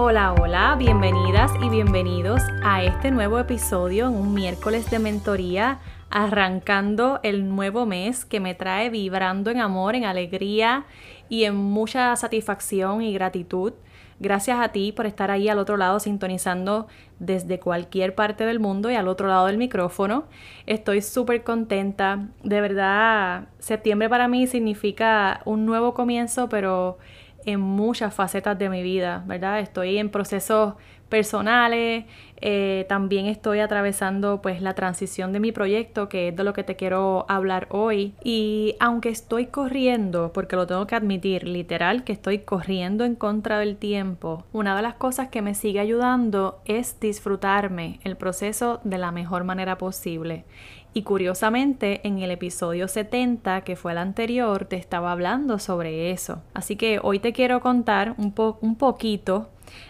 Hola, 0.00 0.32
hola, 0.40 0.76
bienvenidas 0.78 1.50
y 1.60 1.68
bienvenidos 1.68 2.40
a 2.62 2.84
este 2.84 3.10
nuevo 3.10 3.40
episodio 3.40 4.06
en 4.06 4.14
un 4.14 4.32
miércoles 4.32 4.88
de 4.92 5.00
mentoría, 5.00 5.80
arrancando 6.08 7.18
el 7.24 7.48
nuevo 7.48 7.84
mes 7.84 8.24
que 8.24 8.38
me 8.38 8.54
trae 8.54 8.90
vibrando 8.90 9.50
en 9.50 9.58
amor, 9.58 9.96
en 9.96 10.04
alegría 10.04 10.86
y 11.28 11.46
en 11.46 11.56
mucha 11.56 12.14
satisfacción 12.14 13.02
y 13.02 13.12
gratitud. 13.12 13.72
Gracias 14.20 14.60
a 14.60 14.68
ti 14.68 14.92
por 14.92 15.06
estar 15.06 15.32
ahí 15.32 15.48
al 15.48 15.58
otro 15.58 15.76
lado 15.76 15.98
sintonizando 15.98 16.86
desde 17.18 17.58
cualquier 17.58 18.14
parte 18.14 18.46
del 18.46 18.60
mundo 18.60 18.92
y 18.92 18.94
al 18.94 19.08
otro 19.08 19.26
lado 19.26 19.46
del 19.46 19.58
micrófono. 19.58 20.26
Estoy 20.66 21.02
súper 21.02 21.42
contenta. 21.42 22.28
De 22.44 22.60
verdad, 22.60 23.48
septiembre 23.58 24.08
para 24.08 24.28
mí 24.28 24.46
significa 24.46 25.40
un 25.44 25.66
nuevo 25.66 25.92
comienzo, 25.92 26.48
pero 26.48 26.98
en 27.44 27.60
muchas 27.60 28.14
facetas 28.14 28.58
de 28.58 28.68
mi 28.68 28.82
vida, 28.82 29.22
¿verdad? 29.26 29.60
Estoy 29.60 29.98
en 29.98 30.10
procesos 30.10 30.74
personales, 31.08 32.04
eh, 32.40 32.86
también 32.88 33.26
estoy 33.26 33.60
atravesando 33.60 34.40
pues 34.42 34.62
la 34.62 34.74
transición 34.74 35.32
de 35.32 35.40
mi 35.40 35.52
proyecto, 35.52 36.08
que 36.08 36.28
es 36.28 36.36
de 36.36 36.44
lo 36.44 36.52
que 36.52 36.62
te 36.62 36.76
quiero 36.76 37.26
hablar 37.28 37.66
hoy. 37.70 38.14
Y 38.22 38.76
aunque 38.78 39.08
estoy 39.08 39.46
corriendo, 39.46 40.32
porque 40.32 40.56
lo 40.56 40.66
tengo 40.66 40.86
que 40.86 40.94
admitir, 40.94 41.48
literal, 41.48 42.04
que 42.04 42.12
estoy 42.12 42.40
corriendo 42.40 43.04
en 43.04 43.14
contra 43.14 43.58
del 43.58 43.76
tiempo, 43.76 44.44
una 44.52 44.76
de 44.76 44.82
las 44.82 44.94
cosas 44.94 45.28
que 45.28 45.42
me 45.42 45.54
sigue 45.54 45.80
ayudando 45.80 46.60
es 46.64 47.00
disfrutarme 47.00 48.00
el 48.04 48.16
proceso 48.16 48.80
de 48.84 48.98
la 48.98 49.10
mejor 49.10 49.44
manera 49.44 49.78
posible. 49.78 50.44
Y 50.94 51.02
curiosamente, 51.02 52.06
en 52.06 52.18
el 52.18 52.30
episodio 52.30 52.88
70, 52.88 53.62
que 53.62 53.76
fue 53.76 53.92
el 53.92 53.98
anterior, 53.98 54.64
te 54.64 54.76
estaba 54.76 55.12
hablando 55.12 55.58
sobre 55.58 56.10
eso. 56.10 56.42
Así 56.54 56.76
que 56.76 56.98
hoy 57.02 57.18
te 57.18 57.32
quiero 57.32 57.60
contar 57.60 58.14
un, 58.18 58.34
un 58.60 58.76
poquito 58.76 59.48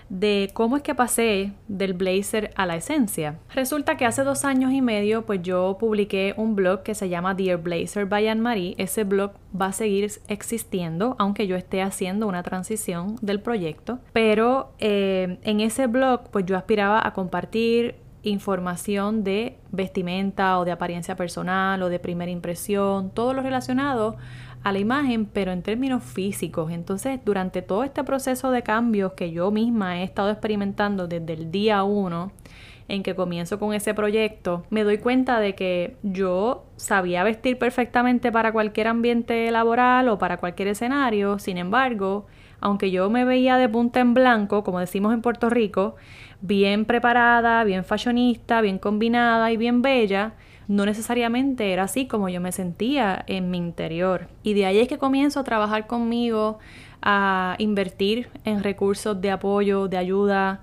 de 0.08 0.50
cómo 0.54 0.76
es 0.76 0.82
que 0.82 0.94
pasé 0.94 1.52
del 1.68 1.94
blazer 1.94 2.50
a 2.56 2.66
la 2.66 2.76
esencia. 2.76 3.38
Resulta 3.54 3.96
que 3.96 4.06
hace 4.06 4.24
dos 4.24 4.44
años 4.44 4.72
y 4.72 4.80
medio 4.80 5.26
pues 5.26 5.42
yo 5.42 5.76
publiqué 5.78 6.34
un 6.36 6.56
blog 6.56 6.82
que 6.82 6.94
se 6.94 7.08
llama 7.08 7.34
Dear 7.34 7.58
Blazer 7.58 8.06
by 8.06 8.28
Anne-Marie. 8.28 8.74
Ese 8.78 9.04
blog 9.04 9.32
va 9.58 9.66
a 9.66 9.72
seguir 9.72 10.10
existiendo 10.28 11.16
aunque 11.18 11.46
yo 11.46 11.56
esté 11.56 11.82
haciendo 11.82 12.26
una 12.26 12.42
transición 12.42 13.16
del 13.20 13.40
proyecto. 13.40 13.98
Pero 14.12 14.72
eh, 14.78 15.38
en 15.42 15.60
ese 15.60 15.86
blog 15.86 16.30
pues 16.30 16.46
yo 16.46 16.56
aspiraba 16.56 17.06
a 17.06 17.12
compartir 17.12 17.96
información 18.28 19.24
de 19.24 19.58
vestimenta 19.70 20.58
o 20.58 20.64
de 20.64 20.72
apariencia 20.72 21.16
personal 21.16 21.82
o 21.82 21.88
de 21.88 21.98
primera 21.98 22.30
impresión, 22.30 23.10
todo 23.10 23.32
lo 23.32 23.42
relacionado 23.42 24.16
a 24.62 24.72
la 24.72 24.78
imagen, 24.78 25.26
pero 25.26 25.52
en 25.52 25.62
términos 25.62 26.02
físicos. 26.02 26.72
Entonces, 26.72 27.20
durante 27.24 27.62
todo 27.62 27.84
este 27.84 28.04
proceso 28.04 28.50
de 28.50 28.62
cambios 28.62 29.12
que 29.12 29.30
yo 29.30 29.50
misma 29.50 30.00
he 30.00 30.04
estado 30.04 30.30
experimentando 30.30 31.06
desde 31.06 31.32
el 31.32 31.50
día 31.50 31.82
uno 31.84 32.32
en 32.88 33.02
que 33.02 33.14
comienzo 33.14 33.58
con 33.58 33.74
ese 33.74 33.92
proyecto, 33.92 34.64
me 34.70 34.82
doy 34.82 34.98
cuenta 34.98 35.40
de 35.40 35.54
que 35.54 35.96
yo 36.02 36.64
sabía 36.76 37.22
vestir 37.22 37.58
perfectamente 37.58 38.32
para 38.32 38.50
cualquier 38.50 38.88
ambiente 38.88 39.50
laboral 39.50 40.08
o 40.08 40.18
para 40.18 40.38
cualquier 40.38 40.68
escenario, 40.68 41.38
sin 41.38 41.58
embargo, 41.58 42.26
aunque 42.60 42.90
yo 42.90 43.08
me 43.10 43.24
veía 43.24 43.56
de 43.56 43.68
punta 43.68 44.00
en 44.00 44.14
blanco, 44.14 44.64
como 44.64 44.80
decimos 44.80 45.12
en 45.14 45.22
Puerto 45.22 45.50
Rico, 45.50 45.96
bien 46.40 46.84
preparada, 46.84 47.64
bien 47.64 47.84
fashionista, 47.84 48.60
bien 48.60 48.78
combinada 48.78 49.50
y 49.52 49.56
bien 49.56 49.82
bella, 49.82 50.34
no 50.68 50.84
necesariamente 50.84 51.72
era 51.72 51.84
así 51.84 52.06
como 52.06 52.28
yo 52.28 52.40
me 52.40 52.52
sentía 52.52 53.24
en 53.26 53.50
mi 53.50 53.58
interior. 53.58 54.28
Y 54.42 54.54
de 54.54 54.66
ahí 54.66 54.78
es 54.78 54.88
que 54.88 54.98
comienzo 54.98 55.40
a 55.40 55.44
trabajar 55.44 55.86
conmigo, 55.86 56.58
a 57.00 57.54
invertir 57.58 58.28
en 58.44 58.62
recursos 58.62 59.20
de 59.20 59.30
apoyo, 59.30 59.88
de 59.88 59.96
ayuda, 59.96 60.60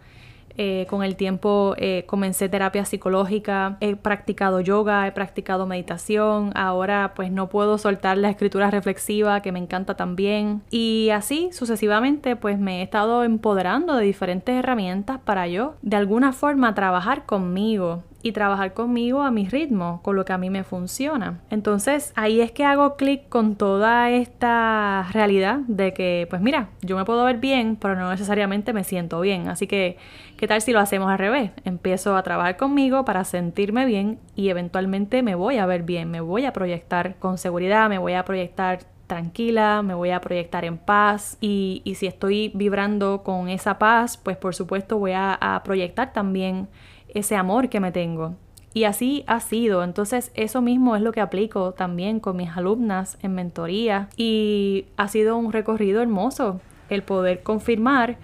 eh, 0.58 0.86
con 0.90 1.04
el 1.04 1.16
tiempo 1.16 1.76
eh, 1.78 2.04
comencé 2.08 2.50
terapia 2.50 2.86
psicológica, 2.86 3.78
he 3.82 3.96
practicado 3.96 4.62
yoga, 4.62 5.08
he 5.08 5.12
practicado 5.12 5.66
meditación, 5.66 6.52
ahora 6.56 7.14
pues 7.16 7.32
no 7.32 7.50
puedo 7.50 7.78
soltar 7.78 8.18
la 8.18 8.30
escritura 8.30 8.72
reflexiva 8.72 9.42
que 9.42 9.52
me 9.52 9.60
encanta 9.60 9.96
también. 9.96 10.62
Y 10.70 11.10
así 11.10 11.50
sucesivamente 11.52 12.36
pues 12.36 12.60
me 12.60 12.80
he 12.80 12.84
estado 12.84 13.24
empoderando 13.24 13.96
de 13.96 14.06
diferentes 14.06 14.56
herramientas 14.56 15.20
para 15.24 15.48
yo 15.48 15.76
de 15.82 15.96
alguna 15.96 16.34
forma 16.34 16.74
trabajar 16.74 17.26
conmigo 17.26 18.04
y 18.26 18.32
trabajar 18.32 18.74
conmigo 18.74 19.22
a 19.22 19.30
mi 19.30 19.48
ritmo, 19.48 20.00
con 20.02 20.16
lo 20.16 20.26
que 20.26 20.34
a 20.34 20.40
mí 20.40 20.50
me 20.50 20.64
funciona. 20.64 21.42
Entonces 21.52 22.12
ahí 22.16 22.42
es 22.42 22.52
que 22.52 22.66
hago 22.66 22.96
clic 22.96 23.30
con 23.30 23.56
toda 23.56 24.10
esta 24.10 25.08
realidad 25.14 25.60
de 25.68 25.94
que, 25.94 26.26
pues 26.28 26.42
mira, 26.42 26.70
yo 26.82 26.98
me 26.98 27.06
puedo 27.06 27.24
ver 27.24 27.38
bien, 27.38 27.78
pero 27.80 27.96
no 27.96 28.10
necesariamente 28.10 28.74
me 28.74 28.84
siento 28.84 29.22
bien. 29.22 29.48
Así 29.48 29.68
que, 29.68 29.98
¿qué 30.38 30.48
tal 30.48 30.64
si 30.64 30.72
lo 30.72 30.80
hacemos 30.80 31.12
al 31.12 31.20
revés? 31.20 31.52
Empiezo 31.66 32.18
a 32.18 32.24
trabajar 32.24 32.58
conmigo 32.58 33.06
para 33.06 33.26
sentirme 33.26 33.86
bien 33.86 34.18
y 34.36 34.50
eventualmente 34.50 35.22
me 35.22 35.36
voy 35.36 35.60
a 35.60 35.68
ver 35.68 35.84
bien, 35.84 36.10
me 36.10 36.20
voy 36.20 36.46
a 36.46 36.52
proyectar 36.52 37.18
con 37.18 37.38
seguridad, 37.38 37.90
me 37.90 38.00
voy 38.00 38.14
a 38.14 38.26
proyectar 38.26 38.80
tranquila, 39.06 39.84
me 39.84 39.94
voy 39.94 40.10
a 40.10 40.20
proyectar 40.20 40.66
en 40.66 40.80
paz 40.80 41.38
y, 41.42 41.84
si 41.96 42.08
estoy 42.08 42.52
vibrando 42.56 43.22
con 43.22 43.50
esa 43.50 43.78
paz, 43.78 44.18
pues 44.18 44.36
por 44.36 44.56
supuesto 44.56 44.98
voy 44.98 45.12
a, 45.12 45.36
a 45.36 45.62
proyectar 45.62 46.12
también 46.12 46.68
ese 47.16 47.36
amor 47.36 47.70
que 47.70 47.80
me 47.80 47.92
tengo. 47.92 48.36
Y 48.74 48.84
así 48.84 49.24
ha 49.26 49.40
sido. 49.40 49.84
Entonces 49.84 50.32
eso 50.36 50.62
mismo 50.62 50.96
es 50.96 51.02
lo 51.02 51.14
que 51.14 51.22
aplico 51.22 51.72
también 51.72 52.20
con 52.20 52.36
mis 52.36 52.50
alumnas 52.56 53.18
en 53.24 53.34
mentoría. 53.34 54.10
Y 54.18 54.86
ha 54.98 55.08
sido 55.08 55.38
un 55.38 55.52
recorrido 55.52 56.02
hermoso 56.02 56.60
el 56.90 57.02
poder 57.02 57.42
confirmar 57.42 58.18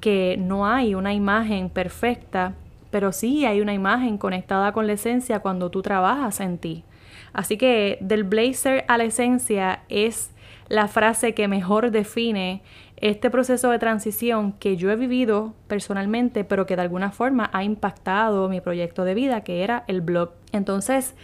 que 0.00 0.36
no 0.38 0.66
hay 0.66 0.94
una 0.94 1.12
imagen 1.12 1.68
perfecta, 1.68 2.54
pero 2.90 3.12
sí 3.12 3.44
hay 3.44 3.60
una 3.60 3.74
imagen 3.74 4.16
conectada 4.16 4.72
con 4.72 4.86
la 4.86 4.94
esencia 4.94 5.40
cuando 5.40 5.70
tú 5.70 5.82
trabajas 5.82 6.40
en 6.40 6.56
ti. 6.56 6.82
Así 7.34 7.58
que 7.58 7.98
del 8.00 8.24
blazer 8.24 8.84
a 8.88 8.96
la 8.96 9.04
esencia 9.04 9.82
es 9.90 10.30
la 10.70 10.86
frase 10.86 11.34
que 11.34 11.48
mejor 11.48 11.90
define 11.90 12.62
este 12.96 13.28
proceso 13.28 13.70
de 13.70 13.78
transición 13.80 14.52
que 14.52 14.76
yo 14.76 14.90
he 14.90 14.96
vivido 14.96 15.52
personalmente, 15.66 16.44
pero 16.44 16.64
que 16.64 16.76
de 16.76 16.82
alguna 16.82 17.10
forma 17.10 17.50
ha 17.52 17.64
impactado 17.64 18.48
mi 18.48 18.60
proyecto 18.60 19.04
de 19.04 19.14
vida, 19.14 19.42
que 19.42 19.64
era 19.64 19.84
el 19.88 20.00
blog. 20.00 20.30
Entonces, 20.52 21.16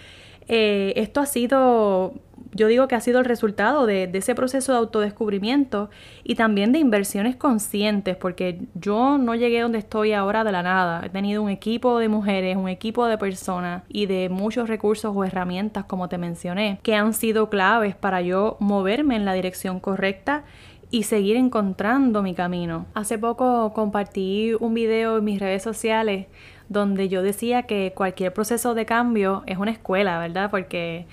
eh, 0.48 0.94
esto 0.96 1.20
ha 1.20 1.26
sido, 1.26 2.14
yo 2.56 2.68
digo 2.68 2.88
que 2.88 2.94
ha 2.94 3.00
sido 3.00 3.18
el 3.18 3.24
resultado 3.24 3.86
de, 3.86 4.10
ese 4.12 4.34
proceso 4.34 4.72
de 4.72 4.78
autodescubrimiento 4.78 5.90
y 6.24 6.34
también 6.34 6.72
de 6.72 6.78
inversiones 6.78 7.36
conscientes, 7.36 8.16
porque 8.16 8.62
yo 8.74 9.18
no 9.18 9.34
llegué 9.34 9.60
donde 9.60 9.78
estoy 9.78 10.12
ahora 10.12 10.42
de 10.42 10.52
la 10.52 10.62
nada. 10.62 11.02
He 11.04 11.10
tenido 11.10 11.42
un 11.42 11.50
equipo 11.50 11.98
de 11.98 12.08
mujeres, 12.08 12.56
un 12.56 12.68
equipo 12.68 13.06
de 13.06 13.18
personas 13.18 13.82
y 13.88 14.06
de 14.06 14.28
muchos 14.28 14.68
recursos 14.68 15.12
o 15.14 15.24
herramientas, 15.24 15.84
como 15.84 16.08
te 16.08 16.18
mencioné, 16.18 16.80
que 16.82 16.94
han 16.94 17.12
sido 17.12 17.50
claves 17.50 17.94
para 17.94 18.22
yo 18.22 18.56
moverme 18.58 19.16
en 19.16 19.24
la 19.24 19.34
dirección 19.34 19.78
correcta 19.78 20.44
y 20.90 21.02
seguir 21.02 21.36
encontrando 21.36 22.22
mi 22.22 22.34
camino. 22.34 22.86
Hace 22.94 23.18
poco 23.18 23.72
compartí 23.74 24.54
un 24.58 24.72
video 24.72 25.18
en 25.18 25.24
mis 25.24 25.40
redes 25.40 25.62
sociales 25.62 26.26
donde 26.68 27.08
yo 27.08 27.22
decía 27.22 27.62
que 27.62 27.92
cualquier 27.94 28.32
proceso 28.32 28.74
de 28.74 28.86
cambio 28.86 29.42
es 29.46 29.58
una 29.58 29.70
escuela, 29.70 30.18
¿verdad? 30.18 30.50
Porque 30.50 31.06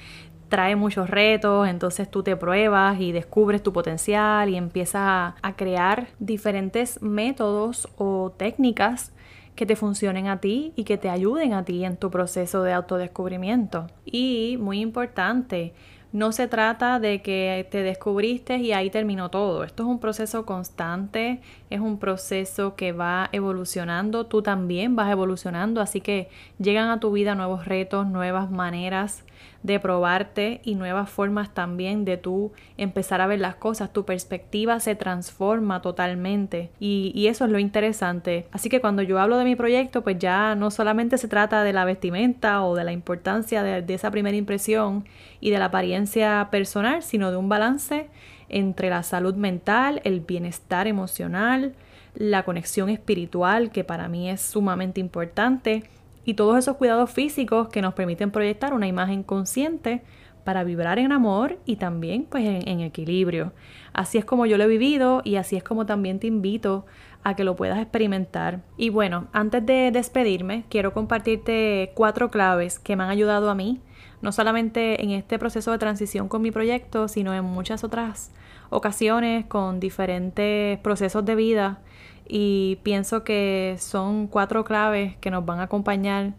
trae 0.53 0.75
muchos 0.75 1.09
retos, 1.09 1.67
entonces 1.67 2.11
tú 2.11 2.21
te 2.21 2.35
pruebas 2.35 3.01
y 3.01 3.11
descubres 3.11 3.63
tu 3.63 3.73
potencial 3.73 4.49
y 4.49 4.55
empiezas 4.55 5.33
a, 5.41 5.53
crear 5.55 6.09
diferentes 6.19 7.01
métodos 7.01 7.89
o 7.97 8.31
técnicas 8.37 9.13
que 9.55 9.65
te 9.65 9.75
funcionen 9.75 10.27
a 10.27 10.37
ti 10.37 10.71
y 10.75 10.83
que 10.83 10.99
te 10.99 11.09
ayuden 11.09 11.53
a 11.53 11.65
ti 11.65 11.83
en 11.83 11.97
tu 11.97 12.11
proceso 12.11 12.61
de 12.61 12.71
autodescubrimiento. 12.71 13.87
Y 14.05 14.57
muy 14.59 14.79
importante, 14.79 15.73
no 16.11 16.31
se 16.31 16.47
trata 16.47 16.99
de 16.99 17.23
que 17.23 17.67
te 17.71 17.81
descubriste 17.81 18.57
y 18.57 18.73
ahí 18.73 18.91
terminó 18.91 19.29
todo. 19.29 19.63
Esto 19.63 19.81
es 19.81 19.89
un 19.89 19.99
proceso 19.99 20.45
constante, 20.45 21.41
es 21.71 21.79
un 21.79 21.97
proceso 21.97 22.75
que 22.75 22.91
va 22.91 23.27
evolucionando, 23.31 24.27
tú 24.27 24.43
también 24.43 24.95
vas 24.95 25.09
evolucionando, 25.11 25.81
así 25.81 25.99
que 25.99 26.29
llegan 26.59 26.89
a 26.89 26.99
tu 26.99 27.11
vida 27.11 27.33
nuevos 27.33 27.65
retos, 27.65 28.05
nuevas 28.05 28.51
maneras 28.51 29.23
de 29.63 29.79
probarte 29.79 30.61
y 30.63 30.75
nuevas 30.75 31.09
formas 31.09 31.53
también 31.53 32.05
de 32.05 32.17
tú 32.17 32.51
empezar 32.77 33.21
a 33.21 33.27
ver 33.27 33.39
las 33.39 33.55
cosas. 33.55 33.91
Tu 33.91 34.05
perspectiva 34.05 34.79
se 34.79 34.95
transforma 34.95 35.81
totalmente 35.81 36.69
y, 36.79 37.23
eso 37.23 37.45
es 37.45 37.51
lo 37.51 37.57
interesante. 37.57 38.45
Así 38.51 38.69
que 38.69 38.81
cuando 38.81 39.01
yo 39.01 39.17
hablo 39.19 39.37
de 39.37 39.45
mi 39.45 39.55
proyecto, 39.55 40.03
pues 40.03 40.19
ya 40.19 40.55
no 40.55 40.69
solamente 40.69 41.17
se 41.17 41.29
trata 41.29 41.63
de 41.63 41.73
la 41.73 41.85
vestimenta 41.85 42.63
o 42.63 42.75
de 42.75 42.83
la 42.83 42.91
importancia 42.91 43.63
de, 43.63 43.81
de 43.81 43.93
esa 43.93 44.11
primera 44.11 44.35
impresión 44.35 45.05
y 45.39 45.49
de 45.49 45.57
la 45.57 45.65
apariencia 45.65 46.49
personal, 46.51 47.01
sino 47.01 47.31
de 47.31 47.37
un 47.37 47.49
balance 47.49 48.07
entre 48.49 48.89
la 48.89 49.01
salud 49.03 49.35
mental, 49.35 50.01
el 50.03 50.19
bienestar 50.19 50.87
emocional, 50.87 51.73
la 52.13 52.43
conexión 52.43 52.89
espiritual, 52.89 53.71
que 53.71 53.83
para 53.83 54.07
mí 54.07 54.29
es 54.29 54.41
sumamente 54.41 54.99
importante, 54.99 55.83
y 56.25 56.35
todos 56.35 56.57
esos 56.57 56.77
cuidados 56.77 57.11
físicos 57.11 57.69
que 57.69 57.81
nos 57.81 57.93
permiten 57.93 58.31
proyectar 58.31 58.73
una 58.73 58.87
imagen 58.87 59.23
consciente 59.23 60.03
para 60.43 60.63
vibrar 60.63 60.99
en 60.99 61.11
amor 61.11 61.57
y 61.65 61.77
también 61.77 62.25
pues 62.29 62.43
en, 62.45 62.81
equilibrio. 62.81 63.53
Así 63.93 64.17
es 64.17 64.25
como 64.25 64.45
yo 64.45 64.57
lo 64.57 64.65
he 64.65 64.67
vivido 64.67 65.21
y 65.23 65.35
así 65.35 65.55
es 65.55 65.63
como 65.63 65.85
también 65.85 66.19
te 66.19 66.27
invito 66.27 66.85
a 67.23 67.35
que 67.35 67.43
lo 67.43 67.55
puedas 67.55 67.79
experimentar. 67.79 68.61
Y 68.77 68.89
bueno, 68.89 69.27
antes 69.31 69.65
de 69.65 69.91
despedirme, 69.91 70.65
quiero 70.69 70.93
compartirte 70.93 71.91
cuatro 71.95 72.29
claves 72.29 72.79
que 72.79 72.95
me 72.95 73.03
han 73.03 73.09
ayudado 73.09 73.49
a 73.49 73.55
mí, 73.55 73.79
no 74.21 74.31
solamente 74.31 75.01
en 75.03 75.11
este 75.11 75.39
proceso 75.39 75.71
de 75.71 75.77
transición 75.77 76.27
con 76.27 76.41
mi 76.41 76.51
proyecto, 76.51 77.07
sino 77.07 77.33
en 77.33 77.45
muchas 77.45 77.83
otras 77.83 78.31
ocasiones 78.69 79.45
con 79.45 79.79
diferentes 79.79 80.79
procesos 80.79 81.23
de 81.23 81.35
vida 81.35 81.79
y 82.27 82.79
pienso 82.83 83.23
que 83.23 83.75
son 83.79 84.27
cuatro 84.27 84.63
claves 84.63 85.17
que 85.17 85.31
nos 85.31 85.45
van 85.45 85.59
a 85.59 85.63
acompañar 85.63 86.33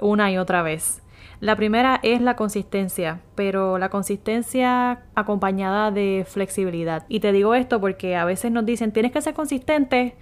una 0.00 0.30
y 0.30 0.38
otra 0.38 0.62
vez. 0.62 1.02
La 1.40 1.54
primera 1.54 2.00
es 2.02 2.20
la 2.20 2.34
consistencia, 2.34 3.20
pero 3.36 3.78
la 3.78 3.90
consistencia 3.90 5.02
acompañada 5.14 5.92
de 5.92 6.26
flexibilidad. 6.28 7.04
Y 7.08 7.20
te 7.20 7.30
digo 7.30 7.54
esto 7.54 7.80
porque 7.80 8.16
a 8.16 8.24
veces 8.24 8.50
nos 8.50 8.66
dicen 8.66 8.92
tienes 8.92 9.12
que 9.12 9.22
ser 9.22 9.34
consistente 9.34 10.16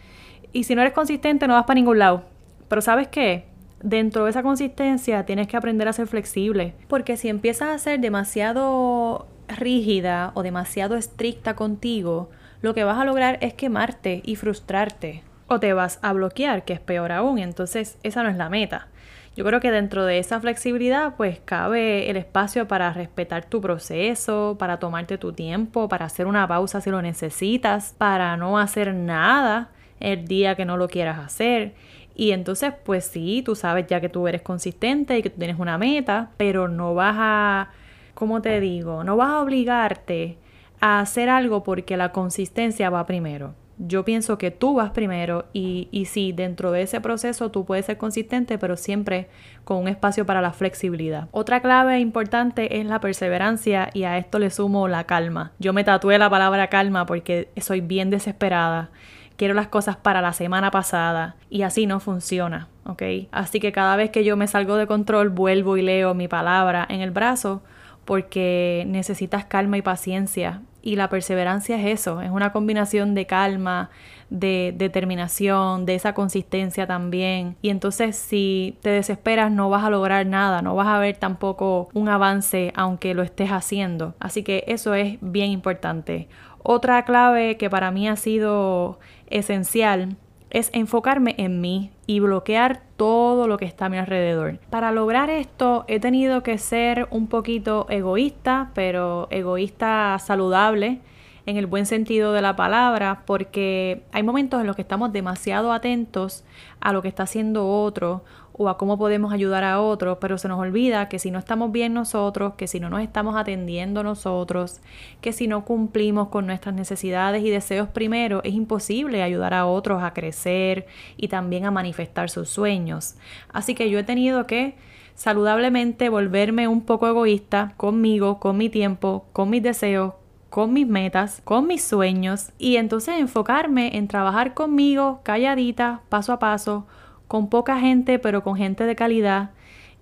y 0.52 0.64
si 0.64 0.74
no 0.74 0.82
eres 0.82 0.92
consistente 0.92 1.48
no 1.48 1.54
vas 1.54 1.64
para 1.64 1.76
ningún 1.76 1.98
lado. 1.98 2.24
Pero 2.68 2.82
¿sabes 2.82 3.08
qué? 3.08 3.46
Dentro 3.82 4.24
de 4.24 4.30
esa 4.30 4.42
consistencia 4.42 5.24
tienes 5.24 5.48
que 5.48 5.56
aprender 5.56 5.88
a 5.88 5.92
ser 5.92 6.06
flexible, 6.06 6.74
porque 6.88 7.16
si 7.16 7.28
empiezas 7.28 7.68
a 7.68 7.78
ser 7.78 8.00
demasiado 8.00 9.26
rígida 9.48 10.32
o 10.34 10.42
demasiado 10.42 10.96
estricta 10.96 11.54
contigo, 11.54 12.30
lo 12.66 12.74
que 12.74 12.82
vas 12.82 12.98
a 12.98 13.04
lograr 13.04 13.38
es 13.42 13.54
quemarte 13.54 14.22
y 14.24 14.34
frustrarte. 14.34 15.22
O 15.46 15.60
te 15.60 15.72
vas 15.72 16.00
a 16.02 16.12
bloquear, 16.12 16.64
que 16.64 16.72
es 16.72 16.80
peor 16.80 17.12
aún. 17.12 17.38
Entonces, 17.38 17.96
esa 18.02 18.24
no 18.24 18.28
es 18.28 18.36
la 18.36 18.48
meta. 18.48 18.88
Yo 19.36 19.44
creo 19.44 19.60
que 19.60 19.70
dentro 19.70 20.04
de 20.04 20.18
esa 20.18 20.40
flexibilidad, 20.40 21.14
pues 21.16 21.38
cabe 21.44 22.10
el 22.10 22.16
espacio 22.16 22.66
para 22.66 22.92
respetar 22.92 23.44
tu 23.44 23.60
proceso, 23.60 24.56
para 24.58 24.80
tomarte 24.80 25.16
tu 25.16 25.32
tiempo, 25.32 25.88
para 25.88 26.06
hacer 26.06 26.26
una 26.26 26.48
pausa 26.48 26.80
si 26.80 26.90
lo 26.90 27.00
necesitas, 27.02 27.94
para 27.96 28.36
no 28.36 28.58
hacer 28.58 28.92
nada 28.94 29.68
el 30.00 30.26
día 30.26 30.56
que 30.56 30.64
no 30.64 30.76
lo 30.76 30.88
quieras 30.88 31.20
hacer. 31.20 31.74
Y 32.16 32.32
entonces, 32.32 32.72
pues 32.84 33.04
sí, 33.04 33.42
tú 33.46 33.54
sabes 33.54 33.86
ya 33.86 34.00
que 34.00 34.08
tú 34.08 34.26
eres 34.26 34.42
consistente 34.42 35.16
y 35.16 35.22
que 35.22 35.30
tú 35.30 35.38
tienes 35.38 35.60
una 35.60 35.78
meta, 35.78 36.30
pero 36.36 36.66
no 36.66 36.94
vas 36.94 37.14
a, 37.16 37.70
¿cómo 38.14 38.42
te 38.42 38.58
digo? 38.58 39.04
No 39.04 39.16
vas 39.16 39.28
a 39.28 39.40
obligarte 39.40 40.38
hacer 40.86 41.28
algo 41.28 41.62
porque 41.62 41.96
la 41.96 42.12
consistencia 42.12 42.90
va 42.90 43.06
primero. 43.06 43.54
Yo 43.78 44.06
pienso 44.06 44.38
que 44.38 44.50
tú 44.50 44.74
vas 44.74 44.90
primero 44.90 45.44
y, 45.52 45.88
y 45.90 46.06
sí, 46.06 46.32
dentro 46.32 46.72
de 46.72 46.82
ese 46.82 47.00
proceso 47.02 47.50
tú 47.50 47.66
puedes 47.66 47.84
ser 47.84 47.98
consistente, 47.98 48.56
pero 48.56 48.76
siempre 48.76 49.28
con 49.64 49.76
un 49.76 49.88
espacio 49.88 50.24
para 50.24 50.40
la 50.40 50.52
flexibilidad. 50.52 51.28
Otra 51.30 51.60
clave 51.60 51.98
importante 52.00 52.80
es 52.80 52.86
la 52.86 53.00
perseverancia 53.00 53.90
y 53.92 54.04
a 54.04 54.16
esto 54.16 54.38
le 54.38 54.48
sumo 54.48 54.88
la 54.88 55.04
calma. 55.04 55.52
Yo 55.58 55.74
me 55.74 55.84
tatué 55.84 56.16
la 56.16 56.30
palabra 56.30 56.68
calma 56.68 57.04
porque 57.04 57.50
soy 57.58 57.82
bien 57.82 58.08
desesperada. 58.08 58.90
Quiero 59.36 59.52
las 59.52 59.68
cosas 59.68 59.96
para 59.96 60.22
la 60.22 60.32
semana 60.32 60.70
pasada 60.70 61.36
y 61.50 61.60
así 61.60 61.84
no 61.84 62.00
funciona, 62.00 62.68
¿ok? 62.86 63.02
Así 63.30 63.60
que 63.60 63.72
cada 63.72 63.96
vez 63.96 64.10
que 64.10 64.24
yo 64.24 64.38
me 64.38 64.46
salgo 64.46 64.76
de 64.76 64.86
control 64.86 65.28
vuelvo 65.28 65.76
y 65.76 65.82
leo 65.82 66.14
mi 66.14 66.28
palabra 66.28 66.86
en 66.88 67.02
el 67.02 67.10
brazo 67.10 67.62
porque 68.06 68.84
necesitas 68.86 69.44
calma 69.44 69.76
y 69.76 69.82
paciencia. 69.82 70.62
Y 70.86 70.94
la 70.94 71.08
perseverancia 71.08 71.80
es 71.80 72.00
eso, 72.00 72.20
es 72.20 72.30
una 72.30 72.52
combinación 72.52 73.16
de 73.16 73.26
calma, 73.26 73.90
de 74.30 74.72
determinación, 74.76 75.84
de 75.84 75.96
esa 75.96 76.14
consistencia 76.14 76.86
también. 76.86 77.56
Y 77.60 77.70
entonces 77.70 78.14
si 78.14 78.78
te 78.82 78.90
desesperas 78.90 79.50
no 79.50 79.68
vas 79.68 79.82
a 79.82 79.90
lograr 79.90 80.24
nada, 80.26 80.62
no 80.62 80.76
vas 80.76 80.86
a 80.86 81.00
ver 81.00 81.16
tampoco 81.16 81.88
un 81.92 82.08
avance 82.08 82.72
aunque 82.76 83.14
lo 83.14 83.24
estés 83.24 83.50
haciendo. 83.50 84.14
Así 84.20 84.44
que 84.44 84.62
eso 84.68 84.94
es 84.94 85.18
bien 85.20 85.50
importante. 85.50 86.28
Otra 86.62 87.04
clave 87.04 87.56
que 87.56 87.68
para 87.68 87.90
mí 87.90 88.08
ha 88.08 88.14
sido 88.14 89.00
esencial 89.26 90.16
es 90.50 90.70
enfocarme 90.72 91.34
en 91.36 91.60
mí 91.60 91.90
y 92.06 92.20
bloquear 92.20 92.82
todo 92.96 93.48
lo 93.48 93.58
que 93.58 93.64
está 93.64 93.86
a 93.86 93.88
mi 93.88 93.98
alrededor. 93.98 94.58
Para 94.70 94.92
lograr 94.92 95.30
esto 95.30 95.84
he 95.88 96.00
tenido 96.00 96.42
que 96.42 96.58
ser 96.58 97.08
un 97.10 97.26
poquito 97.26 97.86
egoísta, 97.90 98.70
pero 98.74 99.28
egoísta 99.30 100.18
saludable 100.18 101.00
en 101.46 101.56
el 101.56 101.66
buen 101.66 101.86
sentido 101.86 102.32
de 102.32 102.42
la 102.42 102.56
palabra, 102.56 103.22
porque 103.24 104.02
hay 104.12 104.22
momentos 104.24 104.60
en 104.60 104.66
los 104.66 104.74
que 104.74 104.82
estamos 104.82 105.12
demasiado 105.12 105.72
atentos 105.72 106.44
a 106.80 106.92
lo 106.92 107.02
que 107.02 107.08
está 107.08 107.22
haciendo 107.22 107.68
otro 107.68 108.24
o 108.58 108.68
a 108.68 108.78
cómo 108.78 108.96
podemos 108.96 109.32
ayudar 109.32 109.64
a 109.64 109.80
otros, 109.80 110.18
pero 110.20 110.38
se 110.38 110.48
nos 110.48 110.58
olvida 110.58 111.08
que 111.08 111.18
si 111.18 111.30
no 111.30 111.38
estamos 111.38 111.72
bien 111.72 111.92
nosotros, 111.92 112.54
que 112.54 112.66
si 112.66 112.80
no 112.80 112.88
nos 112.88 113.02
estamos 113.02 113.36
atendiendo 113.36 114.02
nosotros, 114.02 114.80
que 115.20 115.32
si 115.32 115.46
no 115.46 115.64
cumplimos 115.64 116.28
con 116.28 116.46
nuestras 116.46 116.74
necesidades 116.74 117.44
y 117.44 117.50
deseos 117.50 117.88
primero, 117.88 118.40
es 118.44 118.54
imposible 118.54 119.22
ayudar 119.22 119.52
a 119.52 119.66
otros 119.66 120.02
a 120.02 120.14
crecer 120.14 120.86
y 121.16 121.28
también 121.28 121.66
a 121.66 121.70
manifestar 121.70 122.30
sus 122.30 122.48
sueños. 122.48 123.16
Así 123.52 123.74
que 123.74 123.90
yo 123.90 123.98
he 123.98 124.04
tenido 124.04 124.46
que 124.46 124.74
saludablemente 125.14 126.08
volverme 126.08 126.66
un 126.66 126.80
poco 126.80 127.08
egoísta 127.08 127.74
conmigo, 127.76 128.40
con 128.40 128.56
mi 128.56 128.70
tiempo, 128.70 129.26
con 129.32 129.50
mis 129.50 129.62
deseos, 129.62 130.14
con 130.48 130.72
mis 130.72 130.86
metas, 130.86 131.42
con 131.44 131.66
mis 131.66 131.82
sueños 131.82 132.52
y 132.56 132.76
entonces 132.76 133.16
enfocarme 133.18 133.98
en 133.98 134.08
trabajar 134.08 134.54
conmigo 134.54 135.20
calladita, 135.24 136.00
paso 136.08 136.32
a 136.32 136.38
paso, 136.38 136.86
con 137.28 137.48
poca 137.48 137.78
gente, 137.78 138.18
pero 138.18 138.42
con 138.42 138.56
gente 138.56 138.84
de 138.84 138.96
calidad. 138.96 139.50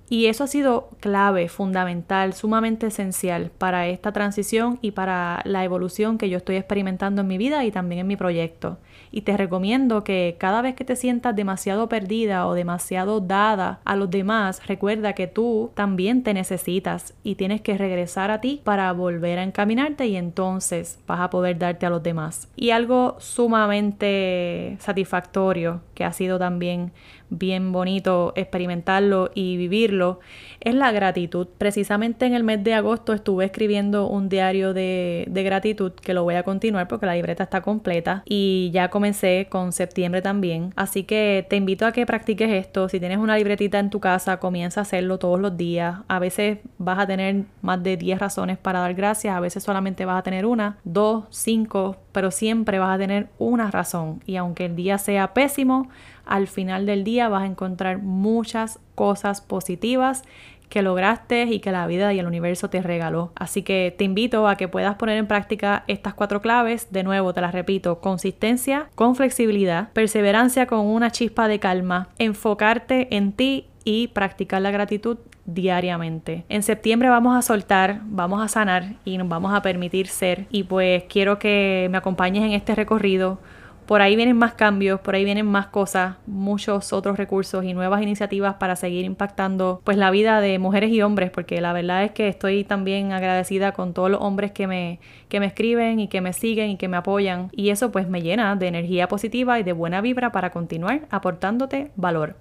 Y 0.08 0.26
eso 0.26 0.44
ha 0.44 0.46
sido 0.46 0.90
clave, 1.00 1.48
fundamental, 1.48 2.34
sumamente 2.34 2.88
esencial 2.88 3.50
para 3.56 3.88
esta 3.88 4.12
transición 4.12 4.78
y 4.82 4.90
para 4.90 5.40
la 5.44 5.64
evolución 5.64 6.18
que 6.18 6.28
yo 6.28 6.36
estoy 6.36 6.56
experimentando 6.56 7.22
en 7.22 7.28
mi 7.28 7.38
vida 7.38 7.64
y 7.64 7.70
también 7.70 8.00
en 8.00 8.06
mi 8.06 8.16
proyecto. 8.16 8.78
Y 9.10 9.22
te 9.22 9.36
recomiendo 9.36 10.04
que 10.04 10.36
cada 10.38 10.60
vez 10.60 10.74
que 10.74 10.84
te 10.84 10.96
sientas 10.96 11.34
demasiado 11.34 11.88
perdida 11.88 12.46
o 12.46 12.54
demasiado 12.54 13.20
dada 13.20 13.80
a 13.84 13.96
los 13.96 14.10
demás, 14.10 14.60
recuerda 14.66 15.14
que 15.14 15.26
tú 15.26 15.70
también 15.74 16.22
te 16.22 16.34
necesitas 16.34 17.14
y 17.22 17.36
tienes 17.36 17.62
que 17.62 17.78
regresar 17.78 18.30
a 18.30 18.40
ti 18.40 18.60
para 18.62 18.92
volver 18.92 19.38
a 19.38 19.42
encaminarte 19.42 20.06
y 20.06 20.16
entonces 20.16 20.98
vas 21.06 21.20
a 21.20 21.30
poder 21.30 21.58
darte 21.58 21.86
a 21.86 21.90
los 21.90 22.02
demás. 22.02 22.48
Y 22.56 22.70
algo 22.70 23.16
sumamente 23.20 24.76
satisfactorio 24.80 25.80
que 25.94 26.04
ha 26.04 26.12
sido 26.12 26.38
también 26.38 26.92
bien 27.30 27.72
bonito 27.72 28.32
experimentarlo 28.36 29.30
y 29.34 29.56
vivirlo 29.56 30.20
es 30.60 30.74
la 30.74 30.92
gratitud. 30.92 31.48
Precisamente 31.58 32.26
en 32.26 32.34
el 32.34 32.44
mes 32.44 32.62
de 32.64 32.74
agosto 32.74 33.12
estuve 33.12 33.44
escribiendo 33.44 34.08
un 34.08 34.28
diario 34.28 34.72
de, 34.72 35.26
de, 35.28 35.42
gratitud 35.42 35.92
que 35.92 36.14
lo 36.14 36.22
voy 36.22 36.36
a 36.36 36.42
continuar 36.42 36.88
porque 36.88 37.06
la 37.06 37.14
libreta 37.14 37.44
está 37.44 37.60
completa 37.60 38.22
y 38.24 38.70
ya 38.72 38.88
comencé 38.88 39.46
con 39.50 39.72
septiembre 39.72 40.22
también. 40.22 40.72
Así 40.76 41.04
que 41.04 41.46
te 41.48 41.56
invito 41.56 41.86
a 41.86 41.92
que 41.92 42.06
practiques 42.06 42.50
esto. 42.50 42.88
Si 42.88 42.98
tienes 43.00 43.18
una 43.18 43.36
libretita 43.36 43.78
en 43.78 43.90
tu 43.90 44.00
casa, 44.00 44.38
comienza 44.38 44.80
a 44.80 44.82
hacerlo 44.82 45.18
todos 45.18 45.40
los 45.40 45.56
días. 45.56 45.98
A 46.08 46.18
veces 46.18 46.58
vas 46.78 46.98
a 46.98 47.06
tener 47.06 47.44
más 47.62 47.82
de 47.82 47.96
10 47.96 48.18
razones 48.18 48.58
para 48.58 48.80
dar 48.80 48.94
gracias, 48.94 49.36
a 49.36 49.40
veces 49.40 49.62
solamente 49.62 50.04
vas 50.04 50.18
a 50.18 50.22
tener 50.22 50.46
una, 50.46 50.78
dos, 50.84 51.24
cinco, 51.30 51.96
pero 52.12 52.30
siempre 52.30 52.78
vas 52.78 52.94
a 52.94 52.98
tener 52.98 53.28
una 53.38 53.70
razón. 53.70 54.22
Y 54.26 54.36
aunque 54.36 54.66
el 54.66 54.76
día 54.76 54.98
sea 54.98 55.34
pésimo, 55.34 55.83
al 56.26 56.46
final 56.46 56.86
del 56.86 57.04
día 57.04 57.28
vas 57.28 57.42
a 57.42 57.46
encontrar 57.46 57.98
muchas 57.98 58.78
cosas 58.94 59.40
positivas 59.40 60.22
que 60.68 60.82
lograste 60.82 61.44
y 61.44 61.60
que 61.60 61.70
la 61.70 61.86
vida 61.86 62.12
y 62.12 62.18
el 62.18 62.26
universo 62.26 62.68
te 62.68 62.82
regaló. 62.82 63.32
Así 63.36 63.62
que 63.62 63.94
te 63.96 64.04
invito 64.04 64.48
a 64.48 64.56
que 64.56 64.66
puedas 64.66 64.96
poner 64.96 65.18
en 65.18 65.26
práctica 65.26 65.84
estas 65.86 66.14
cuatro 66.14 66.40
claves. 66.40 66.88
De 66.90 67.04
nuevo, 67.04 67.32
te 67.32 67.40
las 67.40 67.52
repito, 67.52 68.00
consistencia 68.00 68.88
con 68.94 69.14
flexibilidad, 69.14 69.90
perseverancia 69.92 70.66
con 70.66 70.80
una 70.80 71.10
chispa 71.10 71.46
de 71.46 71.60
calma, 71.60 72.08
enfocarte 72.18 73.14
en 73.14 73.32
ti 73.32 73.66
y 73.84 74.08
practicar 74.08 74.62
la 74.62 74.70
gratitud 74.70 75.18
diariamente. 75.46 76.44
En 76.48 76.62
septiembre 76.62 77.08
vamos 77.08 77.36
a 77.36 77.42
soltar, 77.42 78.00
vamos 78.04 78.42
a 78.42 78.48
sanar 78.48 78.94
y 79.04 79.18
nos 79.18 79.28
vamos 79.28 79.54
a 79.54 79.62
permitir 79.62 80.08
ser 80.08 80.46
y 80.50 80.64
pues 80.64 81.04
quiero 81.04 81.38
que 81.38 81.88
me 81.90 81.98
acompañes 81.98 82.42
en 82.44 82.52
este 82.52 82.74
recorrido 82.74 83.38
por 83.86 84.02
ahí 84.02 84.16
vienen 84.16 84.36
más 84.36 84.54
cambios, 84.54 85.00
por 85.00 85.14
ahí 85.14 85.24
vienen 85.24 85.46
más 85.46 85.66
cosas, 85.66 86.16
muchos 86.26 86.92
otros 86.92 87.16
recursos 87.16 87.64
y 87.64 87.74
nuevas 87.74 88.02
iniciativas 88.02 88.54
para 88.54 88.76
seguir 88.76 89.04
impactando 89.04 89.80
pues 89.84 89.96
la 89.96 90.10
vida 90.10 90.40
de 90.40 90.58
mujeres 90.58 90.90
y 90.90 91.02
hombres, 91.02 91.30
porque 91.30 91.60
la 91.60 91.72
verdad 91.72 92.04
es 92.04 92.12
que 92.12 92.28
estoy 92.28 92.64
también 92.64 93.12
agradecida 93.12 93.72
con 93.72 93.94
todos 93.94 94.10
los 94.10 94.20
hombres 94.20 94.52
que 94.52 94.66
me, 94.66 95.00
que 95.28 95.40
me 95.40 95.46
escriben 95.46 96.00
y 96.00 96.08
que 96.08 96.20
me 96.20 96.32
siguen 96.32 96.70
y 96.70 96.76
que 96.76 96.88
me 96.88 96.96
apoyan 96.96 97.50
y 97.52 97.70
eso 97.70 97.92
pues 97.92 98.08
me 98.08 98.22
llena 98.22 98.56
de 98.56 98.68
energía 98.68 99.08
positiva 99.08 99.58
y 99.58 99.62
de 99.62 99.72
buena 99.72 100.00
vibra 100.00 100.32
para 100.32 100.50
continuar 100.50 101.02
aportándote 101.10 101.90
valor. 101.96 102.36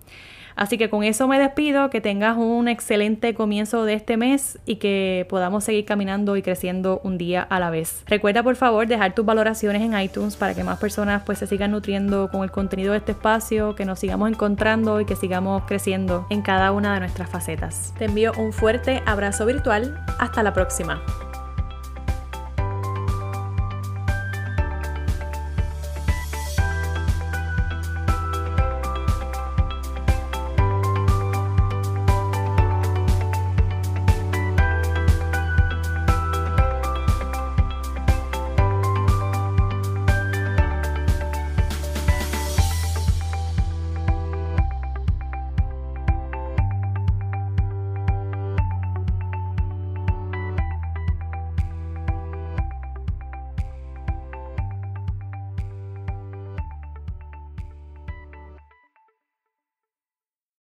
Así 0.56 0.78
que 0.78 0.90
con 0.90 1.04
eso 1.04 1.28
me 1.28 1.40
despido, 1.40 1.90
que 1.90 2.02
tengas 2.02 2.38
un 2.38 2.68
excelente 2.68 3.34
comienzo 3.34 3.86
de 3.86 3.94
este 3.94 4.18
mes 4.18 4.60
y 4.66 4.78
que 4.78 5.26
podamos 5.30 5.64
seguir 5.64 5.86
caminando 5.86 6.38
y 6.38 6.42
creciendo 6.42 7.02
un 7.04 7.18
día 7.18 7.42
a 7.42 7.60
la 7.60 7.70
vez. 7.70 8.04
Recuerda 8.08 8.44
por 8.44 8.56
favor 8.56 8.88
dejar 8.88 9.16
tus 9.16 9.26
valoraciones 9.26 9.82
en 9.82 9.98
iTunes 10.00 10.36
para 10.36 10.54
que 10.54 10.64
más 10.64 10.80
personas 10.80 11.24
pues 11.26 11.40
se 11.40 11.48
sigan 11.48 11.72
nutriendo 11.72 12.30
con 12.30 12.44
el 12.44 12.52
contenido 12.52 12.92
de 12.92 13.00
este 13.00 13.14
espacio, 13.14 13.76
que 13.76 13.86
nos 13.86 14.00
sigamos 14.00 14.30
encontrando 14.30 15.00
y 15.00 15.06
que 15.06 15.16
sigamos 15.16 15.64
creciendo 15.66 16.26
en 16.30 16.42
cada 16.42 16.72
una 16.72 16.94
de 16.94 17.00
nuestras 17.00 17.30
facetas. 17.30 17.94
Te 17.98 18.06
envío 18.06 18.32
un 18.38 18.54
fuerte 18.54 19.02
abrazo 19.06 19.46
virtual. 19.46 20.04
Hasta 20.20 20.44
la 20.44 20.54
próxima. 20.54 21.02